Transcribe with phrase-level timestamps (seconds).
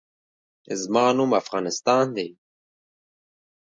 [0.81, 2.29] زما نوم افغانستان دی